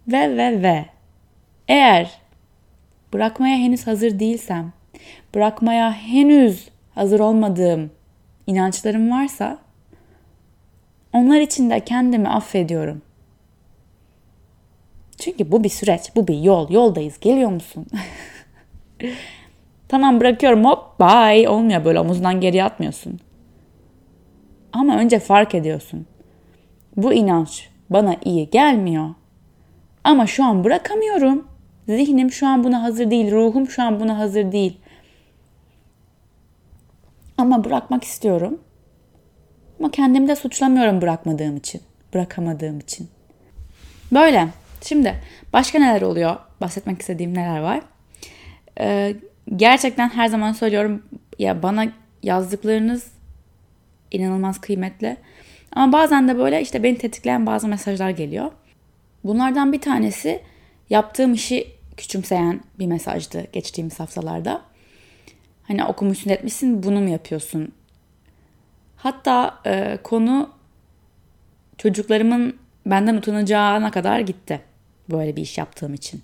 [0.08, 0.86] Ve ve ve
[1.68, 2.12] eğer
[3.14, 4.74] bırakmaya henüz hazır değilsem,
[5.36, 7.92] bırakmaya henüz hazır olmadığım
[8.48, 9.58] inançlarım varsa
[11.14, 13.02] onlar için de kendimi affediyorum.
[15.18, 16.72] Çünkü bu bir süreç, bu bir yol.
[16.72, 17.20] Yoldayız.
[17.20, 17.86] Geliyor musun?
[19.88, 21.50] tamam bırakıyorum hop bye.
[21.50, 23.20] Olmuyor böyle omuzdan geriye atmıyorsun.
[24.74, 26.06] Ama önce fark ediyorsun.
[26.98, 29.10] Bu inanç bana iyi gelmiyor.
[30.06, 31.48] Ama şu an bırakamıyorum.
[31.88, 33.32] Zihnim şu an buna hazır değil.
[33.32, 34.78] Ruhum şu an buna hazır değil.
[37.38, 38.60] Ama bırakmak istiyorum.
[39.80, 41.82] Ama kendimi de suçlamıyorum bırakmadığım için.
[42.14, 43.10] Bırakamadığım için.
[44.12, 44.48] Böyle.
[44.82, 45.16] Şimdi
[45.54, 46.36] başka neler oluyor?
[46.62, 47.82] Bahsetmek istediğim neler var?
[48.80, 49.16] Ee,
[49.56, 51.04] gerçekten her zaman söylüyorum
[51.40, 51.86] ya bana
[52.24, 53.12] yazdıklarınız
[54.12, 55.18] inanılmaz kıymetli.
[55.72, 58.52] Ama bazen de böyle işte beni tetikleyen bazı mesajlar geliyor.
[59.26, 60.42] Bunlardan bir tanesi
[60.90, 64.62] yaptığım işi küçümseyen bir mesajdı geçtiğimiz haftalarda.
[65.64, 67.72] Hani okumuşsun etmişsin bunu mu yapıyorsun?
[68.98, 70.50] Hatta e, konu
[71.78, 74.62] çocuklarımın benden utanacağına kadar gitti.
[75.12, 76.24] Böyle bir iş yaptığım için.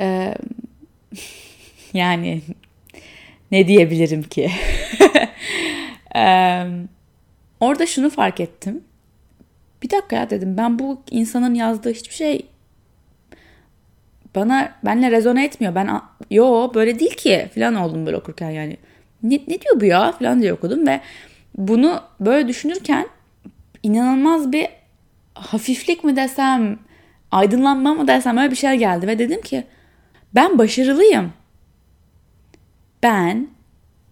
[0.00, 0.34] E,
[1.94, 2.42] yani
[3.50, 4.50] ne diyebilirim ki?
[6.16, 6.22] e,
[7.60, 8.84] orada şunu fark ettim.
[9.86, 12.46] Bir dakika ya dedim ben bu insanın yazdığı hiçbir şey
[14.34, 15.74] bana benle rezone etmiyor.
[15.74, 18.76] Ben yo böyle değil ki falan oldum böyle okurken yani.
[19.22, 21.00] Ne, ne diyor bu ya falan diye okudum ve
[21.58, 23.06] bunu böyle düşünürken
[23.82, 24.68] inanılmaz bir
[25.34, 26.78] hafiflik mi desem,
[27.30, 29.64] aydınlanma mı desem öyle bir şey geldi ve dedim ki
[30.34, 31.32] ben başarılıyım.
[33.02, 33.48] Ben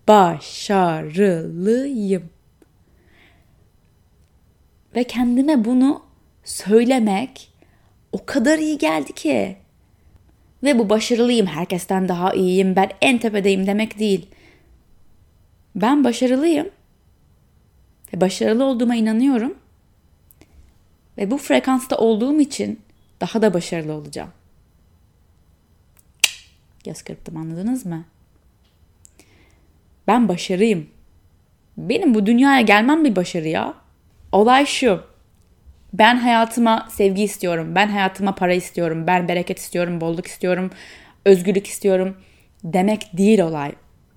[0.09, 2.34] başarılıyım.
[4.96, 6.02] Ve kendime bunu
[6.44, 7.52] söylemek
[8.12, 9.57] o kadar iyi geldi ki.
[10.62, 14.26] Ve bu başarılıyım, herkesten daha iyiyim, ben en tepedeyim demek değil.
[15.74, 16.70] Ben başarılıyım.
[18.14, 19.54] Ve başarılı olduğuma inanıyorum.
[21.18, 22.80] Ve bu frekansta olduğum için
[23.20, 24.30] daha da başarılı olacağım.
[26.85, 28.04] Göz kırptım anladınız mı?
[30.07, 30.87] Ben başarıyım.
[31.76, 33.84] Benim bu dünyaya gelmem bir başarı ya.
[34.35, 35.01] Olay şu.
[35.92, 37.75] Ben hayatıma sevgi istiyorum.
[37.75, 39.07] Ben hayatıma para istiyorum.
[39.07, 40.70] Ben bereket istiyorum, bolluk istiyorum,
[41.25, 42.16] özgürlük istiyorum
[42.64, 43.73] demek değil olay.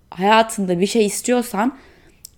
[0.10, 1.78] Hayatında bir şey istiyorsan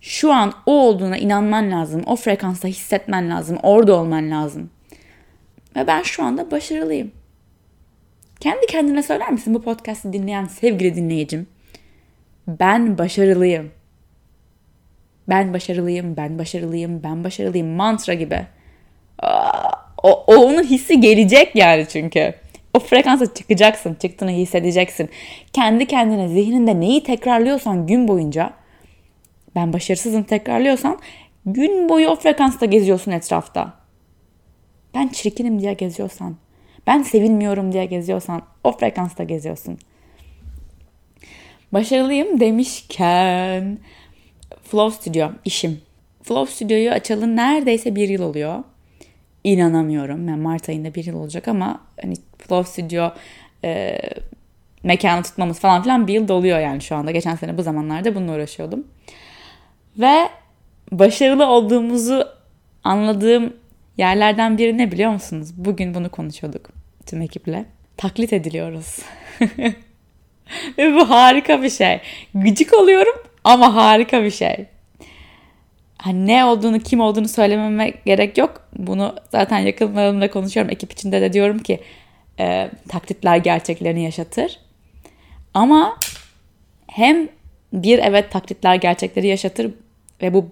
[0.01, 2.03] şu an o olduğuna inanman lazım.
[2.05, 3.57] O frekansta hissetmen lazım.
[3.63, 4.69] Orada olman lazım.
[5.75, 7.11] Ve ben şu anda başarılıyım.
[8.39, 11.47] Kendi kendine söyler misin bu podcast'i dinleyen sevgili dinleyicim?
[12.47, 13.71] Ben başarılıyım.
[15.29, 18.45] Ben başarılıyım, ben başarılıyım, ben başarılıyım mantra gibi.
[20.03, 22.33] O, o onun hissi gelecek yani çünkü.
[22.73, 25.09] O frekansa çıkacaksın, çıktığını hissedeceksin.
[25.53, 28.53] Kendi kendine zihninde neyi tekrarlıyorsan gün boyunca
[29.55, 30.99] ben başarısızım tekrarlıyorsan
[31.45, 33.73] gün boyu o frekansta geziyorsun etrafta.
[34.95, 36.35] Ben çirkinim diye geziyorsan,
[36.87, 39.77] ben sevilmiyorum diye geziyorsan o frekansta geziyorsun.
[41.73, 43.77] Başarılıyım demişken
[44.63, 45.81] Flow Studio işim.
[46.23, 48.63] Flow Studio'yu açalı neredeyse bir yıl oluyor.
[49.43, 50.27] İnanamıyorum.
[50.27, 53.11] Yani Mart ayında bir yıl olacak ama hani Flow Studio
[53.63, 53.99] e,
[54.83, 57.11] mekanı tutmamız falan filan bir yıl doluyor yani şu anda.
[57.11, 58.87] Geçen sene bu zamanlarda bununla uğraşıyordum.
[59.97, 60.29] Ve
[60.91, 62.27] başarılı olduğumuzu
[62.83, 63.53] anladığım
[63.97, 65.51] yerlerden biri ne biliyor musunuz?
[65.57, 66.69] Bugün bunu konuşuyorduk
[67.05, 67.65] tüm ekiple.
[67.97, 68.99] Taklit ediliyoruz.
[70.77, 72.01] Ve bu harika bir şey.
[72.33, 73.15] Gıcık oluyorum
[73.49, 74.65] ama harika bir şey.
[75.97, 78.69] Hani ne olduğunu, kim olduğunu söylememe gerek yok.
[78.77, 80.71] Bunu zaten yakınlarımla konuşuyorum.
[80.71, 81.79] Ekip içinde de diyorum ki
[82.39, 84.59] e, taklitler gerçeklerini yaşatır.
[85.53, 85.97] Ama
[86.87, 87.27] hem
[87.73, 89.71] bir evet taklitler gerçekleri yaşatır
[90.21, 90.45] ve bu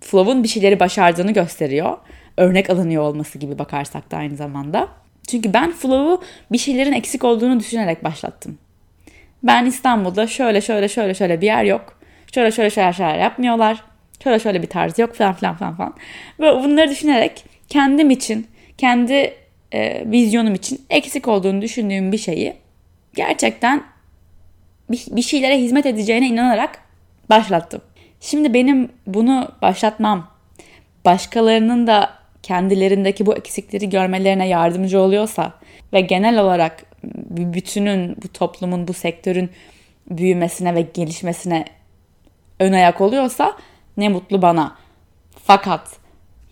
[0.00, 1.98] Flow'un bir şeyleri başardığını gösteriyor.
[2.36, 4.88] Örnek alınıyor olması gibi bakarsak da aynı zamanda.
[5.28, 8.58] Çünkü ben Flow'u bir şeylerin eksik olduğunu düşünerek başlattım.
[9.42, 11.99] Ben İstanbul'da şöyle şöyle şöyle şöyle bir yer yok.
[12.34, 13.82] Şöyle şöyle şöyle şeyler yapmıyorlar.
[14.24, 15.94] Şöyle şöyle bir tarz yok falan filan falan falan.
[16.40, 18.46] Ve bunları düşünerek kendim için,
[18.78, 19.34] kendi
[19.72, 22.56] e, vizyonum için eksik olduğunu düşündüğüm bir şeyi
[23.14, 23.82] gerçekten
[24.90, 26.78] bir, bir şeylere hizmet edeceğine inanarak
[27.30, 27.82] başlattım.
[28.20, 30.30] Şimdi benim bunu başlatmam
[31.04, 32.10] başkalarının da
[32.42, 35.52] kendilerindeki bu eksikleri görmelerine yardımcı oluyorsa
[35.92, 36.84] ve genel olarak
[37.30, 39.50] bütünün, bu toplumun, bu sektörün
[40.10, 41.64] büyümesine ve gelişmesine
[42.60, 43.56] ön ayak oluyorsa
[43.96, 44.76] ne mutlu bana.
[45.44, 45.88] Fakat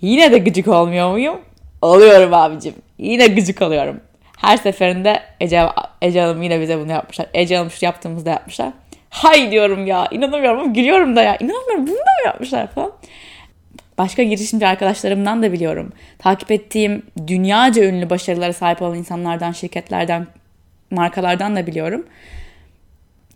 [0.01, 1.41] yine de gıcık olmuyor muyum?
[1.83, 2.75] Oluyorum abicim.
[2.99, 4.01] Yine gıcık oluyorum.
[4.39, 5.67] Her seferinde Ece,
[6.03, 7.27] Ece Hanım yine bize bunu yapmışlar.
[7.35, 8.73] Ece Hanım şu yaptığımızda yapmışlar.
[9.11, 11.37] Hay diyorum ya inanamıyorum gülüyorum da ya.
[11.41, 12.93] İnanamıyorum bunu da mı yapmışlar falan.
[13.99, 15.93] Başka girişimci arkadaşlarımdan da biliyorum.
[16.19, 20.27] Takip ettiğim dünyaca ünlü başarılara sahip olan insanlardan, şirketlerden,
[20.91, 22.07] markalardan da biliyorum.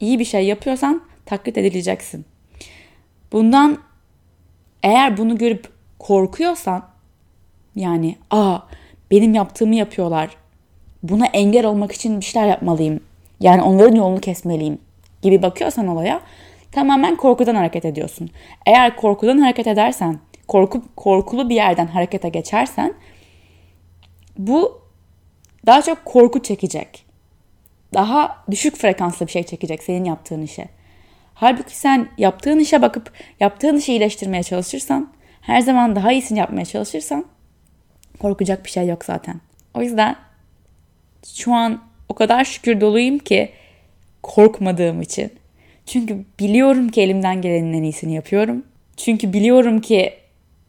[0.00, 2.24] İyi bir şey yapıyorsan taklit edileceksin.
[3.32, 3.78] Bundan
[4.82, 5.68] eğer bunu görüp
[5.98, 6.84] korkuyorsan
[7.74, 8.58] yani aa
[9.10, 10.30] benim yaptığımı yapıyorlar.
[11.02, 13.00] Buna engel olmak için bir şeyler yapmalıyım.
[13.40, 14.78] Yani onların yolunu kesmeliyim
[15.22, 16.20] gibi bakıyorsan olaya
[16.72, 18.30] tamamen korkudan hareket ediyorsun.
[18.66, 20.18] Eğer korkudan hareket edersen,
[20.48, 22.94] korku, korkulu bir yerden harekete geçersen
[24.38, 24.80] bu
[25.66, 27.04] daha çok korku çekecek.
[27.94, 30.68] Daha düşük frekanslı bir şey çekecek senin yaptığın işe.
[31.34, 37.24] Halbuki sen yaptığın işe bakıp yaptığın işi iyileştirmeye çalışırsan, her zaman daha iyisini yapmaya çalışırsan
[38.18, 39.40] korkacak bir şey yok zaten.
[39.74, 40.16] O yüzden
[41.34, 43.50] şu an o kadar şükür doluyum ki
[44.22, 45.32] korkmadığım için.
[45.86, 48.64] Çünkü biliyorum ki elimden gelenin en iyisini yapıyorum.
[48.96, 50.14] Çünkü biliyorum ki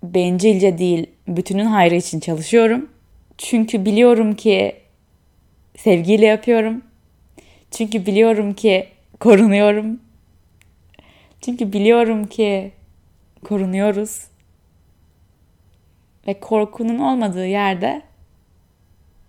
[0.04, 2.90] bencilce değil, bütünün hayrı için çalışıyorum.
[3.38, 4.76] Çünkü biliyorum ki
[5.78, 6.82] sevgiyle yapıyorum.
[7.72, 8.88] Çünkü biliyorum ki
[9.20, 10.00] korunuyorum.
[11.46, 12.72] Çünkü biliyorum ki
[13.44, 14.28] korunuyoruz.
[16.28, 18.02] Ve korkunun olmadığı yerde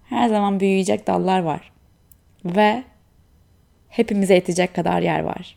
[0.04, 1.72] her zaman büyüyecek dallar var.
[2.44, 2.84] Ve
[3.88, 5.56] hepimize yetecek kadar yer var.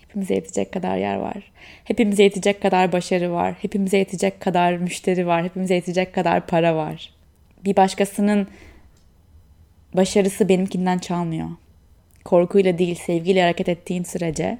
[0.00, 1.52] Hepimize yetecek kadar yer var.
[1.84, 3.54] Hepimize yetecek kadar başarı var.
[3.62, 5.44] Hepimize yetecek kadar müşteri var.
[5.44, 7.12] Hepimize yetecek kadar para var.
[7.64, 8.48] Bir başkasının
[9.94, 11.48] başarısı benimkinden çalmıyor.
[12.24, 14.58] Korkuyla değil, sevgiyle hareket ettiğin sürece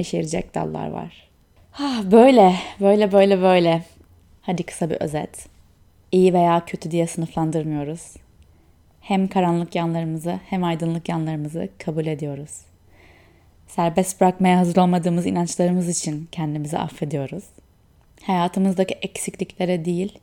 [0.00, 1.28] yeşerecek dallar var.
[1.70, 3.82] Ha, böyle, böyle, böyle, böyle.
[4.42, 5.46] Hadi kısa bir özet.
[6.12, 8.14] İyi veya kötü diye sınıflandırmıyoruz.
[9.00, 12.60] Hem karanlık yanlarımızı hem aydınlık yanlarımızı kabul ediyoruz.
[13.66, 17.44] Serbest bırakmaya hazır olmadığımız inançlarımız için kendimizi affediyoruz.
[18.22, 20.18] Hayatımızdaki eksikliklere değil,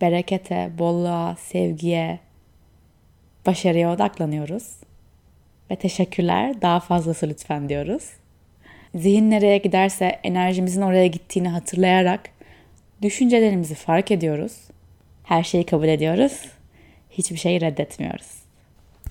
[0.00, 2.18] berekete, bolluğa, sevgiye,
[3.46, 4.76] başarıya odaklanıyoruz.
[5.70, 8.10] Ve teşekkürler, daha fazlası lütfen diyoruz.
[8.94, 12.20] Zihin nereye giderse enerjimizin oraya gittiğini hatırlayarak
[13.02, 14.52] düşüncelerimizi fark ediyoruz.
[15.24, 16.40] Her şeyi kabul ediyoruz.
[17.10, 18.26] Hiçbir şeyi reddetmiyoruz.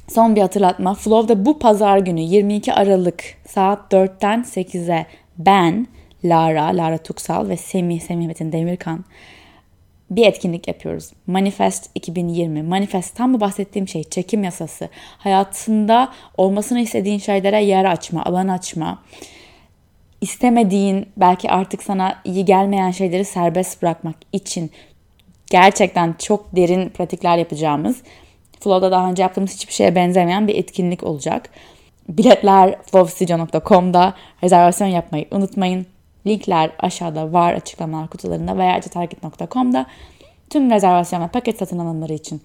[0.08, 0.94] Son bir hatırlatma.
[0.94, 5.06] Flow'da bu pazar günü 22 Aralık saat 4'ten 8'e
[5.38, 5.88] ben,
[6.24, 9.06] Lara, Lara Tuksal ve Semih, Semih Metin Demirkan
[10.16, 11.10] bir etkinlik yapıyoruz.
[11.28, 12.64] Manifest 2020.
[12.64, 14.90] Manifest tam bu bahsettiğim şey çekim yasası.
[15.18, 19.04] Hayatında olmasını istediğin şeylere yer açma, alan açma.
[20.22, 24.72] İstemediğin belki artık sana iyi gelmeyen şeyleri serbest bırakmak için
[25.52, 28.04] gerçekten çok derin pratikler yapacağımız
[28.64, 31.50] Flow'da daha önce yaptığımız hiçbir şeye benzemeyen bir etkinlik olacak.
[32.10, 35.86] Biletler flowstudio.com'da rezervasyon yapmayı unutmayın.
[36.28, 39.86] Linkler aşağıda var açıklamalar kutularında veya target.com'da.
[40.50, 42.42] Tüm rezervasyon ve paket satın alımları için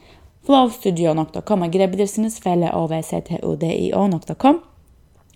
[0.46, 2.40] flowstudio.com'a girebilirsiniz.
[2.40, 4.62] f l o v s t u d i o.com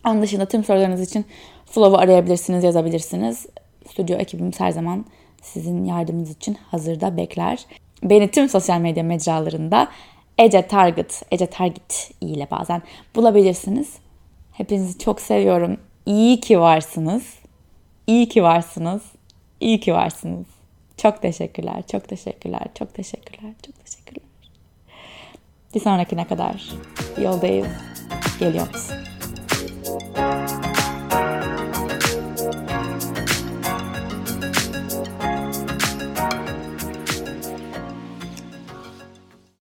[0.06, 1.24] Onun dışında tüm sorularınız için
[1.66, 3.46] Flow'u arayabilirsiniz, yazabilirsiniz.
[3.90, 5.04] Stüdyo ekibimiz her zaman
[5.42, 7.58] sizin yardımınız için hazırda bekler.
[8.02, 9.88] Beni tüm sosyal medya mecralarında
[10.38, 12.82] Ece Target, Ece Target ile bazen
[13.16, 13.96] bulabilirsiniz.
[14.52, 15.76] Hepinizi çok seviyorum.
[16.06, 17.41] İyi ki varsınız.
[18.06, 19.02] İyi ki varsınız.
[19.60, 20.46] İyi ki varsınız.
[20.96, 24.28] Çok teşekkürler, çok teşekkürler, çok teşekkürler, çok teşekkürler.
[25.74, 26.68] Bir sonrakine kadar
[27.22, 27.66] yoldayız.
[28.40, 28.96] Geliyor musun?